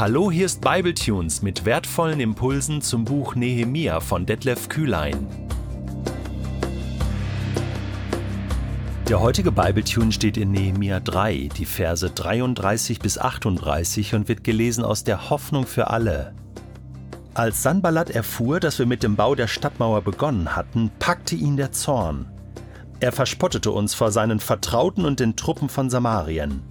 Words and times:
Hallo, 0.00 0.30
hier 0.30 0.46
ist 0.46 0.62
Bibletunes 0.62 1.42
mit 1.42 1.66
wertvollen 1.66 2.20
Impulsen 2.20 2.80
zum 2.80 3.04
Buch 3.04 3.34
Nehemia 3.34 4.00
von 4.00 4.24
Detlef 4.24 4.70
Kühlein. 4.70 5.26
Der 9.10 9.20
heutige 9.20 9.52
Bibletune 9.52 10.10
steht 10.10 10.38
in 10.38 10.52
Nehemia 10.52 11.00
3, 11.00 11.50
die 11.54 11.66
Verse 11.66 12.08
33 12.08 12.98
bis 12.98 13.18
38 13.18 14.14
und 14.14 14.26
wird 14.26 14.42
gelesen 14.42 14.84
aus 14.84 15.04
der 15.04 15.28
Hoffnung 15.28 15.66
für 15.66 15.88
alle. 15.88 16.32
Als 17.34 17.62
Sanballat 17.62 18.08
erfuhr, 18.08 18.58
dass 18.58 18.78
wir 18.78 18.86
mit 18.86 19.02
dem 19.02 19.16
Bau 19.16 19.34
der 19.34 19.48
Stadtmauer 19.48 20.00
begonnen 20.00 20.56
hatten, 20.56 20.90
packte 20.98 21.34
ihn 21.34 21.58
der 21.58 21.72
Zorn. 21.72 22.24
Er 23.00 23.12
verspottete 23.12 23.70
uns 23.70 23.92
vor 23.92 24.10
seinen 24.12 24.40
Vertrauten 24.40 25.04
und 25.04 25.20
den 25.20 25.36
Truppen 25.36 25.68
von 25.68 25.90
Samarien. 25.90 26.62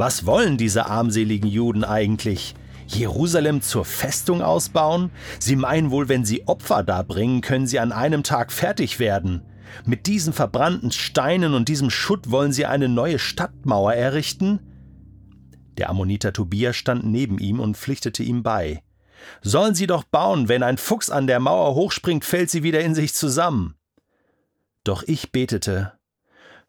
Was 0.00 0.24
wollen 0.24 0.56
diese 0.56 0.86
armseligen 0.86 1.46
Juden 1.46 1.84
eigentlich? 1.84 2.54
Jerusalem 2.86 3.60
zur 3.60 3.84
Festung 3.84 4.40
ausbauen? 4.40 5.10
Sie 5.38 5.56
meinen 5.56 5.90
wohl, 5.90 6.08
wenn 6.08 6.24
sie 6.24 6.48
Opfer 6.48 6.82
darbringen, 6.82 7.42
können 7.42 7.66
sie 7.66 7.78
an 7.78 7.92
einem 7.92 8.22
Tag 8.22 8.50
fertig 8.50 8.98
werden. 8.98 9.42
Mit 9.84 10.06
diesen 10.06 10.32
verbrannten 10.32 10.90
Steinen 10.90 11.52
und 11.52 11.68
diesem 11.68 11.90
Schutt 11.90 12.30
wollen 12.30 12.50
sie 12.50 12.64
eine 12.64 12.88
neue 12.88 13.18
Stadtmauer 13.18 13.92
errichten? 13.92 14.60
Der 15.76 15.90
Ammoniter 15.90 16.32
Tobia 16.32 16.72
stand 16.72 17.04
neben 17.04 17.38
ihm 17.38 17.60
und 17.60 17.76
pflichtete 17.76 18.22
ihm 18.22 18.42
bei. 18.42 18.82
Sollen 19.42 19.74
sie 19.74 19.86
doch 19.86 20.04
bauen, 20.04 20.48
wenn 20.48 20.62
ein 20.62 20.78
Fuchs 20.78 21.10
an 21.10 21.26
der 21.26 21.40
Mauer 21.40 21.74
hochspringt, 21.74 22.24
fällt 22.24 22.48
sie 22.48 22.62
wieder 22.62 22.80
in 22.80 22.94
sich 22.94 23.12
zusammen. 23.12 23.74
Doch 24.82 25.02
ich 25.02 25.30
betete, 25.30 25.92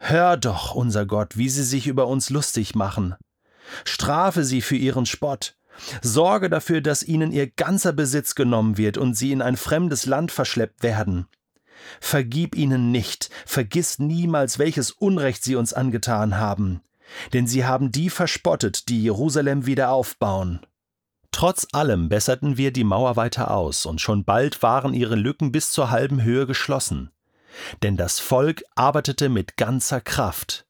Hör 0.03 0.35
doch, 0.35 0.73
unser 0.73 1.05
Gott, 1.05 1.37
wie 1.37 1.47
sie 1.47 1.63
sich 1.63 1.85
über 1.85 2.07
uns 2.07 2.31
lustig 2.31 2.73
machen. 2.73 3.13
Strafe 3.85 4.43
sie 4.43 4.63
für 4.63 4.75
ihren 4.75 5.05
Spott. 5.05 5.55
Sorge 6.01 6.49
dafür, 6.49 6.81
dass 6.81 7.03
ihnen 7.03 7.31
ihr 7.31 7.47
ganzer 7.47 7.93
Besitz 7.93 8.33
genommen 8.33 8.77
wird 8.77 8.97
und 8.97 9.13
sie 9.13 9.31
in 9.31 9.43
ein 9.43 9.57
fremdes 9.57 10.07
Land 10.07 10.31
verschleppt 10.31 10.81
werden. 10.81 11.27
Vergib 11.99 12.55
ihnen 12.55 12.91
nicht, 12.91 13.29
vergiss 13.45 13.99
niemals, 13.99 14.57
welches 14.57 14.89
Unrecht 14.89 15.43
sie 15.43 15.55
uns 15.55 15.71
angetan 15.71 16.37
haben, 16.37 16.81
denn 17.33 17.45
sie 17.45 17.63
haben 17.63 17.91
die 17.91 18.09
verspottet, 18.09 18.89
die 18.89 19.03
Jerusalem 19.03 19.67
wieder 19.67 19.91
aufbauen. 19.91 20.61
Trotz 21.31 21.67
allem 21.73 22.09
besserten 22.09 22.57
wir 22.57 22.73
die 22.73 22.83
Mauer 22.83 23.17
weiter 23.17 23.51
aus, 23.51 23.85
und 23.85 24.01
schon 24.01 24.25
bald 24.25 24.63
waren 24.63 24.95
ihre 24.95 25.15
Lücken 25.15 25.51
bis 25.51 25.71
zur 25.71 25.91
halben 25.91 26.23
Höhe 26.23 26.47
geschlossen 26.47 27.11
denn 27.83 27.97
das 27.97 28.19
Volk 28.19 28.63
arbeitete 28.75 29.29
mit 29.29 29.57
ganzer 29.57 30.01
Kraft. 30.01 30.65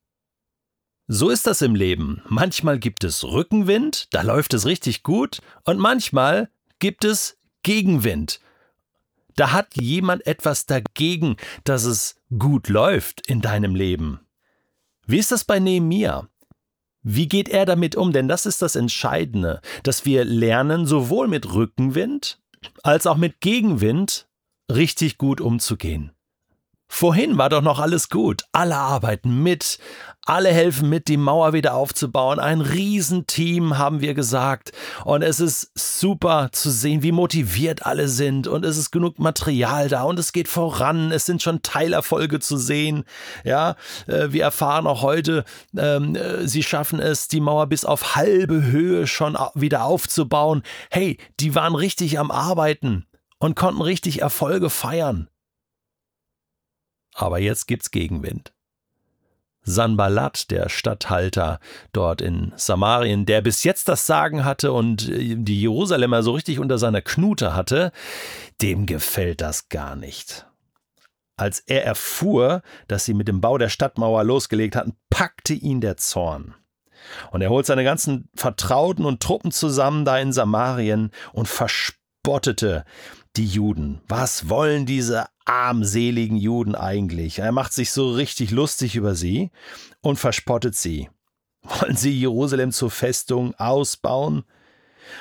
So 1.07 1.29
ist 1.29 1.47
das 1.47 1.61
im 1.61 1.75
Leben. 1.75 2.21
Manchmal 2.27 2.79
gibt 2.79 3.03
es 3.03 3.23
Rückenwind, 3.23 4.07
da 4.13 4.21
läuft 4.21 4.53
es 4.53 4.65
richtig 4.65 5.03
gut, 5.03 5.41
und 5.65 5.77
manchmal 5.77 6.49
gibt 6.79 7.03
es 7.03 7.37
Gegenwind. 7.63 8.39
Da 9.35 9.51
hat 9.51 9.75
jemand 9.75 10.25
etwas 10.25 10.65
dagegen, 10.65 11.37
dass 11.63 11.83
es 11.83 12.15
gut 12.37 12.69
läuft 12.69 13.27
in 13.27 13.41
deinem 13.41 13.75
Leben. 13.75 14.19
Wie 15.05 15.17
ist 15.17 15.31
das 15.31 15.43
bei 15.43 15.59
Nehemia? 15.59 16.27
Wie 17.03 17.27
geht 17.27 17.49
er 17.49 17.65
damit 17.65 17.95
um? 17.95 18.13
Denn 18.13 18.27
das 18.27 18.45
ist 18.45 18.61
das 18.61 18.75
Entscheidende, 18.75 19.61
dass 19.83 20.05
wir 20.05 20.23
lernen, 20.23 20.85
sowohl 20.85 21.27
mit 21.27 21.53
Rückenwind 21.53 22.39
als 22.83 23.07
auch 23.07 23.17
mit 23.17 23.41
Gegenwind 23.41 24.27
richtig 24.71 25.17
gut 25.17 25.41
umzugehen. 25.41 26.11
Vorhin 26.93 27.37
war 27.37 27.47
doch 27.47 27.61
noch 27.61 27.79
alles 27.79 28.09
gut. 28.09 28.43
Alle 28.51 28.75
arbeiten 28.75 29.41
mit. 29.41 29.79
Alle 30.25 30.49
helfen 30.49 30.89
mit, 30.89 31.07
die 31.07 31.15
Mauer 31.15 31.53
wieder 31.53 31.73
aufzubauen. 31.73 32.37
Ein 32.37 32.59
Riesenteam, 32.59 33.77
haben 33.77 34.01
wir 34.01 34.13
gesagt. 34.13 34.73
Und 35.05 35.21
es 35.21 35.39
ist 35.39 35.71
super 35.73 36.49
zu 36.51 36.69
sehen, 36.69 37.01
wie 37.01 37.13
motiviert 37.13 37.85
alle 37.85 38.09
sind. 38.09 38.45
Und 38.45 38.65
es 38.65 38.77
ist 38.77 38.91
genug 38.91 39.19
Material 39.19 39.87
da 39.87 40.03
und 40.03 40.19
es 40.19 40.33
geht 40.33 40.49
voran. 40.49 41.13
Es 41.13 41.25
sind 41.25 41.41
schon 41.41 41.61
Teilerfolge 41.63 42.41
zu 42.41 42.57
sehen. 42.57 43.05
Ja, 43.45 43.77
äh, 44.05 44.27
wir 44.31 44.43
erfahren 44.43 44.85
auch 44.85 45.01
heute, 45.01 45.45
ähm, 45.75 46.15
äh, 46.15 46.45
sie 46.45 46.61
schaffen 46.61 46.99
es, 46.99 47.29
die 47.29 47.39
Mauer 47.39 47.67
bis 47.67 47.85
auf 47.85 48.17
halbe 48.17 48.65
Höhe 48.65 49.07
schon 49.07 49.37
wieder 49.55 49.85
aufzubauen. 49.85 50.61
Hey, 50.91 51.17
die 51.39 51.55
waren 51.55 51.73
richtig 51.73 52.19
am 52.19 52.31
Arbeiten 52.31 53.07
und 53.39 53.55
konnten 53.55 53.81
richtig 53.81 54.21
Erfolge 54.21 54.69
feiern. 54.69 55.30
Aber 57.13 57.39
jetzt 57.39 57.67
gibt's 57.67 57.91
Gegenwind. 57.91 58.53
Sanballat, 59.63 60.49
der 60.49 60.69
Statthalter 60.69 61.59
dort 61.93 62.21
in 62.21 62.51
Samarien, 62.55 63.25
der 63.25 63.41
bis 63.41 63.63
jetzt 63.63 63.87
das 63.87 64.07
Sagen 64.07 64.43
hatte 64.43 64.71
und 64.73 65.07
äh, 65.07 65.35
die 65.37 65.61
Jerusalemer 65.61 66.23
so 66.23 66.31
richtig 66.31 66.59
unter 66.59 66.77
seiner 66.77 67.01
Knute 67.01 67.55
hatte, 67.55 67.91
dem 68.61 68.85
gefällt 68.85 69.41
das 69.41 69.69
gar 69.69 69.95
nicht. 69.95 70.47
Als 71.37 71.59
er 71.59 71.85
erfuhr, 71.85 72.61
dass 72.87 73.05
sie 73.05 73.13
mit 73.13 73.27
dem 73.27 73.41
Bau 73.41 73.57
der 73.57 73.69
Stadtmauer 73.69 74.23
losgelegt 74.23 74.75
hatten, 74.75 74.95
packte 75.09 75.53
ihn 75.53 75.81
der 75.81 75.97
Zorn. 75.97 76.55
Und 77.31 77.41
er 77.41 77.49
holt 77.49 77.65
seine 77.65 77.83
ganzen 77.83 78.29
Vertrauten 78.35 79.05
und 79.05 79.21
Truppen 79.21 79.51
zusammen 79.51 80.05
da 80.05 80.19
in 80.19 80.33
Samarien 80.33 81.11
und 81.33 81.47
verspottete 81.47 82.85
die 83.37 83.45
Juden. 83.45 84.01
Was 84.07 84.49
wollen 84.49 84.85
diese 84.85 85.25
armseligen 85.45 86.37
Juden 86.37 86.75
eigentlich? 86.75 87.39
Er 87.39 87.51
macht 87.51 87.73
sich 87.73 87.91
so 87.91 88.11
richtig 88.11 88.51
lustig 88.51 88.95
über 88.95 89.15
sie 89.15 89.51
und 90.01 90.17
verspottet 90.17 90.75
sie. 90.75 91.09
Wollen 91.63 91.95
sie 91.95 92.11
Jerusalem 92.11 92.71
zur 92.71 92.89
Festung 92.89 93.53
ausbauen? 93.55 94.43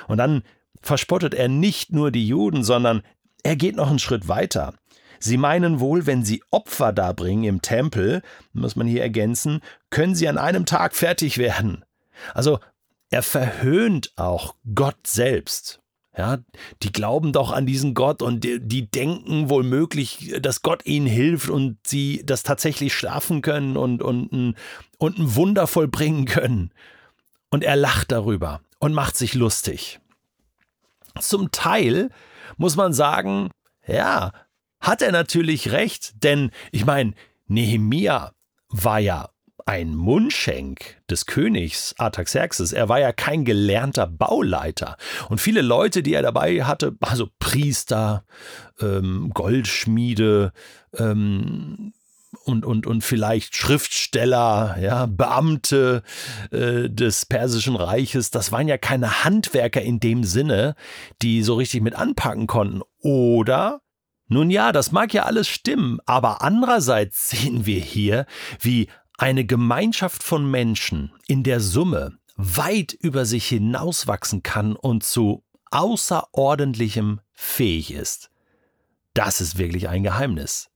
Und 0.08 0.16
dann 0.16 0.42
verspottet 0.80 1.34
er 1.34 1.48
nicht 1.48 1.92
nur 1.92 2.10
die 2.10 2.26
Juden, 2.26 2.64
sondern 2.64 3.02
er 3.42 3.56
geht 3.56 3.76
noch 3.76 3.90
einen 3.90 3.98
Schritt 3.98 4.26
weiter. 4.26 4.74
Sie 5.18 5.36
meinen 5.36 5.80
wohl, 5.80 6.06
wenn 6.06 6.24
sie 6.24 6.42
Opfer 6.50 6.94
darbringen 6.94 7.44
im 7.44 7.62
Tempel, 7.62 8.22
muss 8.54 8.74
man 8.74 8.86
hier 8.86 9.02
ergänzen, 9.02 9.60
können 9.90 10.14
sie 10.14 10.28
an 10.28 10.38
einem 10.38 10.64
Tag 10.64 10.94
fertig 10.94 11.36
werden. 11.36 11.84
Also 12.32 12.58
er 13.10 13.22
verhöhnt 13.22 14.12
auch 14.16 14.54
Gott 14.74 15.06
selbst. 15.06 15.79
Ja, 16.16 16.38
die 16.82 16.90
glauben 16.90 17.32
doch 17.32 17.52
an 17.52 17.66
diesen 17.66 17.94
Gott 17.94 18.20
und 18.20 18.42
die, 18.42 18.58
die, 18.60 18.90
denken 18.90 19.48
wohl 19.48 19.62
möglich, 19.62 20.34
dass 20.40 20.62
Gott 20.62 20.84
ihnen 20.84 21.06
hilft 21.06 21.48
und 21.48 21.78
sie 21.86 22.22
das 22.26 22.42
tatsächlich 22.42 22.94
schaffen 22.94 23.42
können 23.42 23.76
und, 23.76 24.02
und, 24.02 24.32
ein, 24.32 24.56
und 24.98 25.18
ein 25.18 25.36
Wunder 25.36 25.68
vollbringen 25.68 26.24
können. 26.24 26.72
Und 27.50 27.62
er 27.62 27.76
lacht 27.76 28.10
darüber 28.10 28.60
und 28.80 28.92
macht 28.92 29.16
sich 29.16 29.34
lustig. 29.34 30.00
Zum 31.20 31.52
Teil 31.52 32.10
muss 32.56 32.74
man 32.74 32.92
sagen, 32.92 33.50
ja, 33.86 34.32
hat 34.80 35.02
er 35.02 35.12
natürlich 35.12 35.70
recht, 35.70 36.24
denn 36.24 36.50
ich 36.72 36.84
meine, 36.84 37.14
Nehemia 37.46 38.32
war 38.68 38.98
ja 38.98 39.30
ein 39.70 39.94
Mundschenk 39.94 40.96
des 41.08 41.26
Königs 41.26 41.94
Artaxerxes. 41.96 42.72
Er 42.72 42.88
war 42.88 42.98
ja 42.98 43.12
kein 43.12 43.44
gelernter 43.44 44.08
Bauleiter. 44.08 44.96
Und 45.28 45.40
viele 45.40 45.62
Leute, 45.62 46.02
die 46.02 46.12
er 46.12 46.22
dabei 46.22 46.64
hatte, 46.64 46.96
also 46.98 47.28
Priester, 47.38 48.24
ähm, 48.80 49.30
Goldschmiede, 49.32 50.52
ähm, 50.98 51.92
und, 52.44 52.64
und, 52.64 52.84
und 52.88 53.04
vielleicht 53.04 53.54
Schriftsteller, 53.54 54.76
ja, 54.80 55.06
Beamte 55.06 56.02
äh, 56.50 56.88
des 56.90 57.26
Persischen 57.26 57.76
Reiches, 57.76 58.32
das 58.32 58.50
waren 58.50 58.66
ja 58.66 58.76
keine 58.76 59.22
Handwerker 59.22 59.82
in 59.82 60.00
dem 60.00 60.24
Sinne, 60.24 60.74
die 61.22 61.44
so 61.44 61.54
richtig 61.54 61.82
mit 61.82 61.94
anpacken 61.94 62.48
konnten. 62.48 62.82
Oder 63.02 63.82
nun 64.26 64.50
ja, 64.50 64.72
das 64.72 64.90
mag 64.90 65.14
ja 65.14 65.24
alles 65.24 65.46
stimmen, 65.46 65.98
aber 66.06 66.42
andererseits 66.42 67.30
sehen 67.30 67.66
wir 67.66 67.80
hier, 67.80 68.26
wie 68.60 68.88
eine 69.20 69.44
Gemeinschaft 69.44 70.22
von 70.22 70.50
Menschen 70.50 71.12
in 71.26 71.42
der 71.42 71.60
Summe 71.60 72.16
weit 72.36 72.94
über 72.94 73.26
sich 73.26 73.46
hinauswachsen 73.48 74.42
kann 74.42 74.74
und 74.74 75.04
zu 75.04 75.44
außerordentlichem 75.70 77.20
fähig 77.32 77.92
ist. 77.92 78.30
Das 79.12 79.42
ist 79.42 79.58
wirklich 79.58 79.90
ein 79.90 80.04
Geheimnis. 80.04 80.70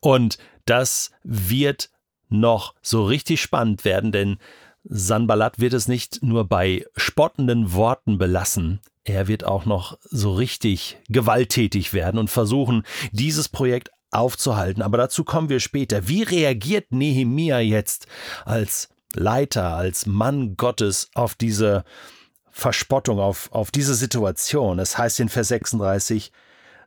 Und 0.00 0.38
das 0.64 1.12
wird 1.22 1.90
noch 2.28 2.74
so 2.82 3.04
richtig 3.04 3.40
spannend 3.40 3.84
werden, 3.84 4.10
denn 4.10 4.38
Sanballat 4.82 5.60
wird 5.60 5.72
es 5.72 5.86
nicht 5.86 6.20
nur 6.20 6.48
bei 6.48 6.84
spottenden 6.96 7.74
Worten 7.74 8.18
belassen, 8.18 8.80
er 9.04 9.28
wird 9.28 9.44
auch 9.44 9.64
noch 9.64 9.98
so 10.02 10.34
richtig 10.34 10.98
gewalttätig 11.08 11.94
werden 11.94 12.18
und 12.18 12.28
versuchen, 12.28 12.82
dieses 13.12 13.48
Projekt 13.48 13.90
aufzuhalten. 14.10 14.82
Aber 14.82 14.98
dazu 14.98 15.24
kommen 15.24 15.48
wir 15.48 15.60
später. 15.60 16.08
Wie 16.08 16.22
reagiert 16.22 16.92
Nehemia 16.92 17.60
jetzt 17.60 18.06
als 18.44 18.88
Leiter, 19.14 19.74
als 19.74 20.06
Mann 20.06 20.56
Gottes 20.56 21.10
auf 21.14 21.34
diese 21.34 21.84
Verspottung, 22.50 23.18
auf, 23.18 23.50
auf 23.52 23.70
diese 23.70 23.94
Situation? 23.94 24.78
Es 24.78 24.98
heißt 24.98 25.20
in 25.20 25.28
Vers 25.28 25.48
36, 25.48 26.32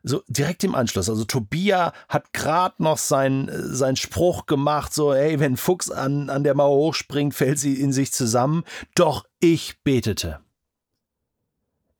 so 0.02 0.22
direkt 0.26 0.64
im 0.64 0.74
Anschluss. 0.74 1.08
Also 1.08 1.24
Tobia 1.24 1.92
hat 2.08 2.32
gerade 2.32 2.82
noch 2.82 2.98
seinen 2.98 3.50
sein 3.74 3.96
Spruch 3.96 4.46
gemacht, 4.46 4.92
so, 4.92 5.12
ey, 5.12 5.38
wenn 5.38 5.56
Fuchs 5.56 5.90
an, 5.90 6.28
an 6.28 6.44
der 6.44 6.54
Mauer 6.54 6.76
hochspringt, 6.76 7.34
fällt 7.34 7.58
sie 7.58 7.80
in 7.80 7.92
sich 7.92 8.12
zusammen. 8.12 8.64
Doch 8.94 9.24
ich 9.40 9.80
betete. 9.82 10.40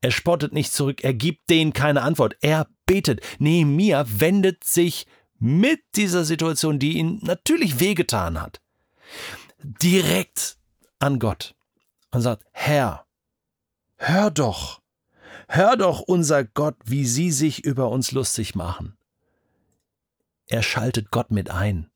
Er 0.01 0.11
spottet 0.11 0.51
nicht 0.51 0.73
zurück, 0.73 1.01
er 1.03 1.13
gibt 1.13 1.49
denen 1.49 1.71
keine 1.71 2.01
Antwort, 2.01 2.35
er 2.41 2.67
betet. 2.85 3.21
Nehemiah 3.39 4.05
wendet 4.07 4.63
sich 4.63 5.05
mit 5.39 5.81
dieser 5.95 6.23
Situation, 6.23 6.79
die 6.79 6.97
ihn 6.97 7.19
natürlich 7.21 7.79
wehgetan 7.79 8.41
hat, 8.41 8.61
direkt 9.61 10.57
an 10.99 11.19
Gott 11.19 11.55
und 12.11 12.21
sagt, 12.21 12.45
Herr, 12.51 13.05
hör 13.97 14.31
doch, 14.31 14.81
hör 15.47 15.75
doch 15.75 15.99
unser 15.99 16.43
Gott, 16.45 16.77
wie 16.85 17.05
sie 17.05 17.31
sich 17.31 17.63
über 17.65 17.89
uns 17.89 18.11
lustig 18.11 18.55
machen. 18.55 18.97
Er 20.47 20.63
schaltet 20.63 21.11
Gott 21.11 21.31
mit 21.31 21.49
ein. 21.49 21.89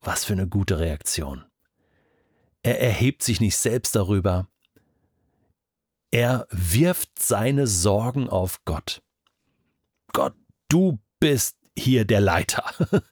Was 0.00 0.24
für 0.24 0.34
eine 0.34 0.48
gute 0.48 0.78
Reaktion. 0.78 1.44
Er 2.62 2.80
erhebt 2.80 3.22
sich 3.22 3.40
nicht 3.40 3.56
selbst 3.56 3.94
darüber. 3.94 4.48
Er 6.10 6.46
wirft 6.50 7.18
seine 7.18 7.66
Sorgen 7.66 8.28
auf 8.28 8.64
Gott. 8.64 9.02
Du 10.74 10.98
bist 11.20 11.56
hier 11.76 12.04
der 12.04 12.20
Leiter. 12.20 12.64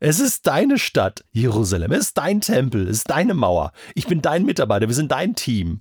Es 0.00 0.20
ist 0.20 0.46
deine 0.46 0.78
Stadt, 0.78 1.22
Jerusalem. 1.32 1.92
Es 1.92 2.06
ist 2.06 2.16
dein 2.16 2.40
Tempel. 2.40 2.88
Es 2.88 2.96
ist 2.98 3.10
deine 3.10 3.34
Mauer. 3.34 3.72
Ich 3.94 4.06
bin 4.06 4.22
dein 4.22 4.46
Mitarbeiter. 4.46 4.88
Wir 4.88 4.94
sind 4.94 5.12
dein 5.12 5.34
Team. 5.34 5.80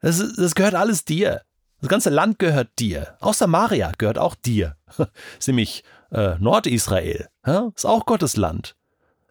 Das, 0.00 0.18
das 0.34 0.56
gehört 0.56 0.74
alles 0.74 1.04
dir. 1.04 1.42
Das 1.80 1.88
ganze 1.88 2.10
Land 2.10 2.40
gehört 2.40 2.76
dir. 2.80 3.16
Auch 3.20 3.34
Samaria 3.34 3.92
gehört 3.98 4.18
auch 4.18 4.34
dir. 4.34 4.76
Das 4.96 5.06
ist 5.38 5.46
nämlich 5.46 5.84
äh, 6.10 6.34
Nordisrael. 6.40 7.28
Ja? 7.46 7.70
Ist 7.76 7.86
auch 7.86 8.04
Gottes 8.04 8.36
Land. 8.36 8.74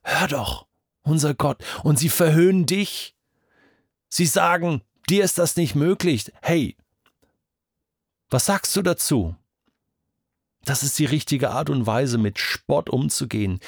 Hör 0.02 0.30
doch, 0.30 0.66
unser 1.02 1.34
Gott. 1.34 1.62
Und 1.84 2.00
sie 2.00 2.08
verhöhnen 2.08 2.68
dich. 2.68 3.18
Sie 4.08 4.26
sagen, 4.26 4.82
dir 5.10 5.26
ist 5.26 5.40
das 5.40 5.58
nicht 5.58 5.76
möglich. 5.76 6.32
Hey, 6.42 6.78
was 8.30 8.46
sagst 8.46 8.74
du 8.78 8.82
dazu? 8.82 9.36
Das 10.66 10.84
ist 10.84 10.98
die 11.00 11.06
richtige 11.06 11.52
Art 11.52 11.70
und 11.70 11.86
Weise, 11.86 12.18
mit 12.18 12.40
Spott 12.40 12.90
umzugehen. 12.90 13.60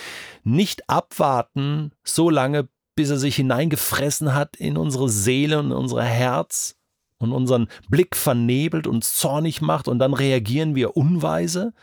Nicht 0.44 0.90
abwarten, 0.90 1.92
so 2.04 2.30
lange, 2.30 2.68
bis 2.96 3.12
er 3.12 3.20
sich 3.20 3.36
hineingefressen 3.36 4.34
hat 4.34 4.56
in 4.58 4.76
unsere 4.76 5.08
Seele 5.08 5.60
und 5.60 5.72
unser 5.72 6.04
Herz 6.04 6.76
und 7.20 7.32
unseren 7.32 7.68
Blick 7.90 8.16
vernebelt 8.16 8.88
und 8.88 9.04
zornig 9.04 9.62
macht 9.62 9.88
und 9.88 10.00
dann 10.00 10.14
reagieren 10.14 10.76
wir 10.76 10.98
unweise, 10.98 11.74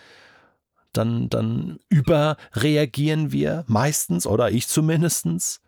dann, 0.93 1.29
dann 1.29 1.79
überreagieren 1.89 3.33
wir 3.33 3.65
meistens 3.69 4.27
oder 4.27 4.51
ich 4.51 4.69
zumindestens. 4.69 5.61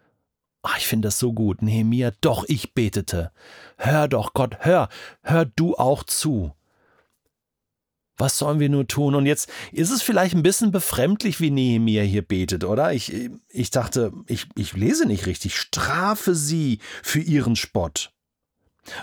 Ach, 0.63 0.79
ich 0.79 0.87
finde 0.87 1.07
das 1.07 1.21
so 1.21 1.33
gut. 1.33 1.63
Nehemiah, 1.63 2.13
doch 2.21 2.45
ich 2.49 2.75
betete. 2.75 3.31
Hör 3.77 4.09
doch, 4.09 4.35
Gott, 4.35 4.57
hör, 4.61 4.89
hör 5.23 5.45
du 5.45 5.77
auch 5.77 6.03
zu. 6.03 6.56
Was 8.17 8.39
sollen 8.39 8.61
wir 8.61 8.69
nur 8.69 8.87
tun? 8.87 9.15
Und 9.15 9.27
jetzt 9.27 9.51
ist 9.73 9.91
es 9.91 10.03
vielleicht 10.03 10.35
ein 10.35 10.43
bisschen 10.43 10.73
befremdlich, 10.73 11.41
wie 11.41 11.51
Nehemiah 11.51 12.03
hier 12.03 12.23
betet, 12.23 12.65
oder? 12.65 12.93
Ich, 12.93 13.31
ich 13.49 13.71
dachte, 13.71 14.13
ich, 14.27 14.47
ich 14.57 14.73
lese 14.73 15.07
nicht 15.07 15.27
richtig. 15.27 15.57
Strafe 15.57 16.35
sie 16.35 16.79
für 17.03 17.21
ihren 17.21 17.57
Spott. 17.57 18.13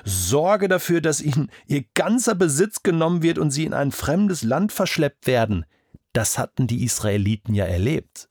Sorge 0.03 0.67
dafür, 0.67 1.01
dass 1.01 1.21
ihnen 1.21 1.51
ihr 1.67 1.83
ganzer 1.93 2.35
Besitz 2.35 2.83
genommen 2.83 3.21
wird 3.21 3.37
und 3.37 3.51
sie 3.51 3.65
in 3.65 3.73
ein 3.73 3.91
fremdes 3.91 4.41
Land 4.43 4.71
verschleppt 4.71 5.27
werden. 5.27 5.65
Das 6.13 6.37
hatten 6.37 6.67
die 6.67 6.83
Israeliten 6.83 7.53
ja 7.53 7.65
erlebt. 7.65 8.29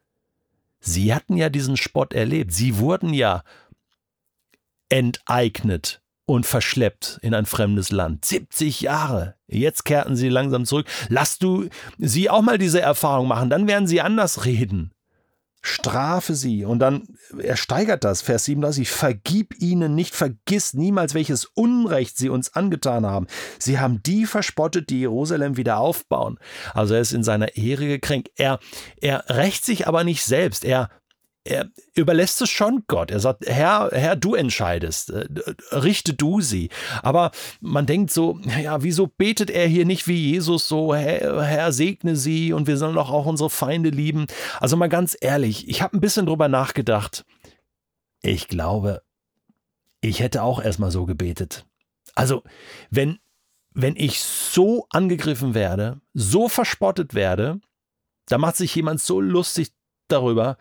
Sie 0.80 1.14
hatten 1.14 1.36
ja 1.36 1.48
diesen 1.48 1.76
Spott 1.76 2.12
erlebt. 2.12 2.52
Sie 2.52 2.78
wurden 2.78 3.14
ja 3.14 3.44
enteignet 4.88 6.01
und 6.32 6.46
verschleppt 6.46 7.18
in 7.20 7.34
ein 7.34 7.44
fremdes 7.44 7.90
Land. 7.90 8.24
70 8.24 8.80
Jahre. 8.80 9.34
Jetzt 9.48 9.84
kehrten 9.84 10.16
sie 10.16 10.30
langsam 10.30 10.64
zurück. 10.64 10.86
Lass 11.10 11.38
du 11.38 11.68
sie 11.98 12.30
auch 12.30 12.40
mal 12.40 12.56
diese 12.56 12.80
Erfahrung 12.80 13.28
machen, 13.28 13.50
dann 13.50 13.66
werden 13.66 13.86
sie 13.86 14.00
anders 14.00 14.46
reden. 14.46 14.92
Strafe 15.60 16.34
sie. 16.34 16.64
Und 16.64 16.78
dann, 16.78 17.06
er 17.38 17.58
steigert 17.58 18.02
das, 18.04 18.22
Vers 18.22 18.46
37, 18.46 18.90
vergib 18.90 19.60
ihnen 19.60 19.94
nicht, 19.94 20.14
vergiss 20.14 20.72
niemals, 20.72 21.12
welches 21.12 21.44
Unrecht 21.44 22.16
sie 22.16 22.30
uns 22.30 22.54
angetan 22.54 23.04
haben. 23.04 23.26
Sie 23.58 23.78
haben 23.78 24.02
die 24.02 24.24
verspottet, 24.24 24.88
die 24.88 25.00
Jerusalem 25.00 25.58
wieder 25.58 25.76
aufbauen. 25.76 26.38
Also 26.72 26.94
er 26.94 27.02
ist 27.02 27.12
in 27.12 27.24
seiner 27.24 27.56
Ehre 27.58 27.86
gekränkt. 27.86 28.30
Er, 28.36 28.58
er 28.96 29.24
rächt 29.28 29.66
sich 29.66 29.86
aber 29.86 30.02
nicht 30.02 30.24
selbst. 30.24 30.64
Er 30.64 30.88
er 31.44 31.68
überlässt 31.94 32.40
es 32.40 32.50
schon 32.50 32.84
Gott. 32.86 33.10
Er 33.10 33.20
sagt, 33.20 33.46
Herr, 33.46 33.90
Herr, 33.92 34.16
du 34.16 34.34
entscheidest, 34.34 35.10
äh, 35.10 35.26
richte 35.72 36.14
du 36.14 36.40
sie. 36.40 36.68
Aber 37.02 37.32
man 37.60 37.86
denkt 37.86 38.12
so, 38.12 38.38
ja, 38.62 38.82
wieso 38.82 39.08
betet 39.08 39.50
er 39.50 39.66
hier 39.66 39.84
nicht 39.84 40.06
wie 40.06 40.30
Jesus 40.30 40.68
so, 40.68 40.94
Herr, 40.94 41.42
Herr 41.42 41.72
segne 41.72 42.16
sie 42.16 42.52
und 42.52 42.66
wir 42.66 42.76
sollen 42.76 42.94
doch 42.94 43.10
auch 43.10 43.26
unsere 43.26 43.50
Feinde 43.50 43.90
lieben. 43.90 44.26
Also 44.60 44.76
mal 44.76 44.88
ganz 44.88 45.16
ehrlich, 45.20 45.68
ich 45.68 45.82
habe 45.82 45.96
ein 45.96 46.00
bisschen 46.00 46.26
drüber 46.26 46.48
nachgedacht. 46.48 47.24
Ich 48.22 48.46
glaube, 48.46 49.02
ich 50.00 50.20
hätte 50.20 50.42
auch 50.42 50.62
erstmal 50.62 50.90
so 50.90 51.06
gebetet. 51.06 51.66
Also, 52.14 52.42
wenn, 52.90 53.18
wenn 53.72 53.96
ich 53.96 54.20
so 54.20 54.86
angegriffen 54.90 55.54
werde, 55.54 56.00
so 56.12 56.48
verspottet 56.48 57.14
werde, 57.14 57.60
da 58.26 58.38
macht 58.38 58.56
sich 58.56 58.74
jemand 58.74 59.00
so 59.00 59.20
lustig 59.20 59.72
darüber, 60.08 60.56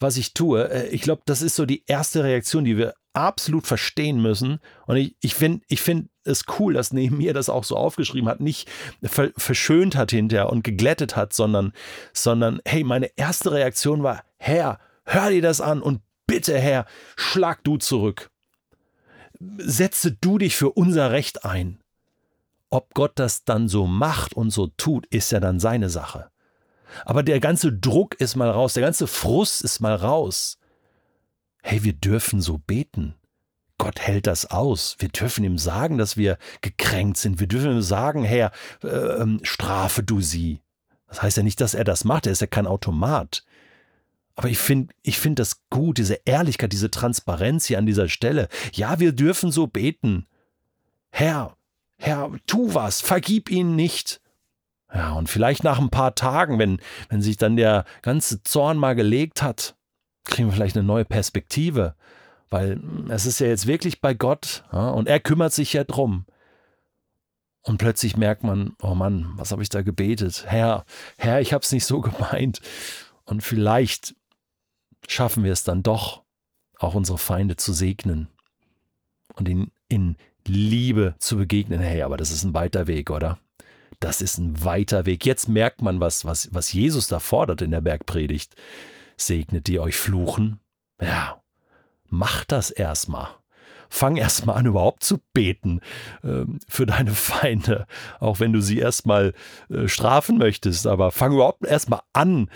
was 0.00 0.16
ich 0.16 0.34
tue. 0.34 0.70
Äh, 0.70 0.88
ich 0.88 1.02
glaube, 1.02 1.22
das 1.26 1.42
ist 1.42 1.56
so 1.56 1.66
die 1.66 1.84
erste 1.86 2.24
Reaktion, 2.24 2.64
die 2.64 2.76
wir 2.76 2.94
absolut 3.14 3.66
verstehen 3.66 4.20
müssen. 4.20 4.60
Und 4.86 4.96
ich, 4.96 5.16
ich 5.20 5.34
finde 5.34 5.64
ich 5.68 5.80
find 5.80 6.10
es 6.24 6.44
cool, 6.58 6.74
dass 6.74 6.92
neben 6.92 7.18
mir 7.18 7.32
das 7.32 7.48
auch 7.48 7.64
so 7.64 7.76
aufgeschrieben 7.76 8.28
hat, 8.28 8.40
nicht 8.40 8.68
ver 9.02 9.30
verschönt 9.36 9.96
hat 9.96 10.10
hinterher 10.10 10.50
und 10.50 10.64
geglättet 10.64 11.16
hat, 11.16 11.32
sondern, 11.32 11.72
sondern, 12.12 12.60
hey, 12.64 12.82
meine 12.84 13.10
erste 13.16 13.52
Reaktion 13.52 14.02
war, 14.02 14.24
Herr, 14.36 14.78
hör 15.04 15.30
dir 15.30 15.42
das 15.42 15.60
an 15.60 15.80
und 15.80 16.00
bitte, 16.26 16.58
Herr, 16.58 16.86
schlag 17.16 17.62
du 17.64 17.76
zurück. 17.76 18.30
Setze 19.58 20.12
du 20.12 20.38
dich 20.38 20.56
für 20.56 20.70
unser 20.70 21.10
Recht 21.10 21.44
ein. 21.44 21.80
Ob 22.70 22.94
Gott 22.94 23.12
das 23.16 23.44
dann 23.44 23.68
so 23.68 23.86
macht 23.86 24.34
und 24.34 24.50
so 24.50 24.68
tut, 24.76 25.06
ist 25.06 25.30
ja 25.30 25.40
dann 25.40 25.60
seine 25.60 25.90
Sache. 25.90 26.30
Aber 27.04 27.22
der 27.22 27.40
ganze 27.40 27.72
Druck 27.72 28.14
ist 28.20 28.36
mal 28.36 28.50
raus, 28.50 28.74
der 28.74 28.82
ganze 28.82 29.06
Frust 29.06 29.62
ist 29.62 29.80
mal 29.80 29.94
raus. 29.94 30.58
Hey, 31.62 31.82
wir 31.82 31.94
dürfen 31.94 32.40
so 32.40 32.58
beten. 32.58 33.14
Gott 33.78 34.00
hält 34.00 34.26
das 34.26 34.50
aus. 34.50 34.96
Wir 34.98 35.08
dürfen 35.08 35.44
ihm 35.44 35.58
sagen, 35.58 35.98
dass 35.98 36.16
wir 36.16 36.38
gekränkt 36.60 37.16
sind. 37.16 37.40
Wir 37.40 37.46
dürfen 37.46 37.72
ihm 37.72 37.82
sagen, 37.82 38.22
Herr, 38.22 38.52
äh, 38.82 38.88
ähm, 38.88 39.40
strafe 39.42 40.02
du 40.02 40.20
sie. 40.20 40.60
Das 41.08 41.22
heißt 41.22 41.36
ja 41.38 41.42
nicht, 41.42 41.60
dass 41.60 41.74
er 41.74 41.84
das 41.84 42.04
macht. 42.04 42.26
Er 42.26 42.32
ist 42.32 42.40
ja 42.40 42.46
kein 42.46 42.66
Automat. 42.66 43.44
Aber 44.36 44.48
ich 44.48 44.58
finde 44.58 44.92
ich 45.02 45.18
find 45.18 45.38
das 45.38 45.68
gut, 45.70 45.98
diese 45.98 46.20
Ehrlichkeit, 46.24 46.72
diese 46.72 46.90
Transparenz 46.90 47.66
hier 47.66 47.78
an 47.78 47.86
dieser 47.86 48.08
Stelle. 48.08 48.48
Ja, 48.72 49.00
wir 49.00 49.12
dürfen 49.12 49.50
so 49.50 49.66
beten. 49.66 50.26
Herr, 51.10 51.56
Herr, 51.98 52.32
tu 52.46 52.74
was, 52.74 53.00
vergib 53.00 53.50
ihnen 53.50 53.76
nicht. 53.76 54.20
Ja, 54.94 55.12
und 55.12 55.28
vielleicht 55.28 55.64
nach 55.64 55.80
ein 55.80 55.90
paar 55.90 56.14
Tagen, 56.14 56.58
wenn, 56.58 56.78
wenn 57.08 57.20
sich 57.20 57.36
dann 57.36 57.56
der 57.56 57.84
ganze 58.02 58.42
Zorn 58.44 58.78
mal 58.78 58.94
gelegt 58.94 59.42
hat, 59.42 59.74
kriegen 60.24 60.48
wir 60.48 60.52
vielleicht 60.52 60.76
eine 60.76 60.86
neue 60.86 61.04
Perspektive. 61.04 61.94
Weil 62.48 62.80
es 63.08 63.26
ist 63.26 63.40
ja 63.40 63.48
jetzt 63.48 63.66
wirklich 63.66 64.00
bei 64.00 64.14
Gott 64.14 64.62
ja, 64.72 64.90
und 64.90 65.08
er 65.08 65.18
kümmert 65.18 65.52
sich 65.52 65.72
ja 65.72 65.82
drum. 65.82 66.24
Und 67.62 67.78
plötzlich 67.78 68.16
merkt 68.16 68.44
man, 68.44 68.76
oh 68.82 68.94
Mann, 68.94 69.32
was 69.36 69.50
habe 69.50 69.62
ich 69.62 69.70
da 69.70 69.82
gebetet? 69.82 70.44
Herr, 70.46 70.84
Herr, 71.16 71.40
ich 71.40 71.52
habe 71.52 71.64
es 71.64 71.72
nicht 71.72 71.86
so 71.86 72.00
gemeint. 72.02 72.60
Und 73.24 73.42
vielleicht 73.42 74.14
schaffen 75.08 75.42
wir 75.42 75.52
es 75.52 75.64
dann 75.64 75.82
doch, 75.82 76.22
auch 76.78 76.94
unsere 76.94 77.18
Feinde 77.18 77.56
zu 77.56 77.72
segnen 77.72 78.28
und 79.34 79.48
ihnen 79.48 79.72
in 79.88 80.16
Liebe 80.46 81.14
zu 81.18 81.38
begegnen. 81.38 81.80
Hey, 81.80 82.02
aber 82.02 82.16
das 82.16 82.30
ist 82.30 82.44
ein 82.44 82.54
weiter 82.54 82.86
Weg, 82.86 83.10
oder? 83.10 83.38
Das 84.00 84.20
ist 84.20 84.38
ein 84.38 84.64
weiter 84.64 85.06
Weg. 85.06 85.24
Jetzt 85.26 85.48
merkt 85.48 85.82
man, 85.82 86.00
was, 86.00 86.24
was, 86.24 86.48
was 86.52 86.72
Jesus 86.72 87.06
da 87.06 87.18
fordert 87.18 87.62
in 87.62 87.70
der 87.70 87.80
Bergpredigt. 87.80 88.54
Segnet 89.16 89.66
die 89.66 89.78
euch 89.78 89.96
fluchen? 89.96 90.60
Ja, 91.00 91.42
macht 92.08 92.52
das 92.52 92.70
erstmal. 92.70 93.28
Fang 93.94 94.16
erstmal 94.16 94.56
an, 94.56 94.66
überhaupt 94.66 95.04
zu 95.04 95.20
beten 95.32 95.80
äh, 96.24 96.44
für 96.68 96.84
deine 96.84 97.12
Feinde, 97.12 97.86
auch 98.18 98.40
wenn 98.40 98.52
du 98.52 98.60
sie 98.60 98.80
erstmal 98.80 99.34
äh, 99.70 99.86
strafen 99.86 100.36
möchtest. 100.36 100.88
Aber 100.88 101.12
fang 101.12 101.32
überhaupt 101.32 101.64
erstmal 101.64 102.00
an, 102.12 102.50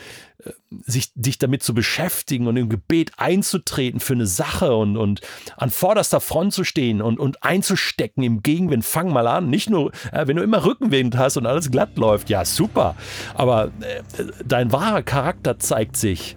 äh, 0.44 0.50
sich, 0.84 1.12
dich 1.14 1.38
damit 1.38 1.62
zu 1.62 1.74
beschäftigen 1.74 2.48
und 2.48 2.56
im 2.56 2.68
Gebet 2.68 3.12
einzutreten 3.18 4.00
für 4.00 4.14
eine 4.14 4.26
Sache 4.26 4.74
und, 4.74 4.96
und 4.96 5.20
an 5.56 5.70
vorderster 5.70 6.20
Front 6.20 6.54
zu 6.54 6.64
stehen 6.64 7.00
und, 7.00 7.20
und 7.20 7.44
einzustecken 7.44 8.24
im 8.24 8.42
Gegenwind. 8.42 8.84
Fang 8.84 9.12
mal 9.12 9.28
an. 9.28 9.48
Nicht 9.48 9.70
nur, 9.70 9.92
äh, 10.10 10.26
wenn 10.26 10.36
du 10.36 10.42
immer 10.42 10.64
Rückenwind 10.64 11.16
hast 11.16 11.36
und 11.36 11.46
alles 11.46 11.70
glatt 11.70 11.96
läuft, 11.96 12.30
ja, 12.30 12.44
super. 12.44 12.96
Aber 13.34 13.66
äh, 13.80 14.02
dein 14.44 14.72
wahrer 14.72 15.02
Charakter 15.02 15.60
zeigt 15.60 15.96
sich 15.96 16.36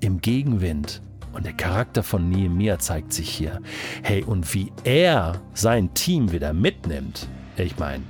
im 0.00 0.20
Gegenwind. 0.20 1.00
Und 1.32 1.46
der 1.46 1.54
Charakter 1.54 2.02
von 2.02 2.28
Nehemiah 2.28 2.78
zeigt 2.78 3.12
sich 3.12 3.28
hier. 3.28 3.60
Hey, 4.02 4.22
und 4.22 4.52
wie 4.54 4.72
er 4.84 5.40
sein 5.54 5.92
Team 5.94 6.32
wieder 6.32 6.52
mitnimmt, 6.52 7.28
Ich 7.56 7.78
meine, 7.78 8.02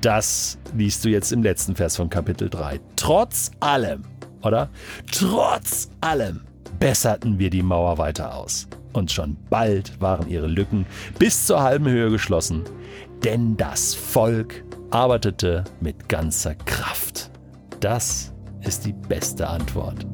das 0.00 0.58
liest 0.74 1.04
du 1.04 1.08
jetzt 1.08 1.30
im 1.30 1.42
letzten 1.42 1.76
Vers 1.76 1.96
von 1.96 2.10
Kapitel 2.10 2.48
3. 2.48 2.80
Trotz 2.96 3.50
allem, 3.60 4.04
oder? 4.42 4.68
Trotz 5.12 5.90
allem 6.00 6.40
besserten 6.78 7.38
wir 7.38 7.50
die 7.50 7.62
Mauer 7.62 7.98
weiter 7.98 8.34
aus. 8.34 8.66
Und 8.92 9.12
schon 9.12 9.36
bald 9.48 10.00
waren 10.00 10.28
ihre 10.28 10.48
Lücken 10.48 10.86
bis 11.18 11.46
zur 11.46 11.62
halben 11.62 11.86
Höhe 11.86 12.10
geschlossen, 12.10 12.64
denn 13.24 13.56
das 13.56 13.94
Volk 13.94 14.64
arbeitete 14.90 15.64
mit 15.80 16.08
ganzer 16.08 16.54
Kraft. 16.54 17.30
Das 17.80 18.32
ist 18.62 18.84
die 18.84 18.92
beste 18.92 19.46
Antwort. 19.48 20.04